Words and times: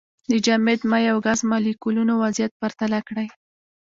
د 0.29 0.31
جامد، 0.45 0.79
مایع 0.91 1.09
او 1.13 1.19
ګاز 1.25 1.39
مالیکولونو 1.51 2.13
وضعیت 2.23 2.51
پرتله 2.61 2.99
کړئ. 3.07 3.27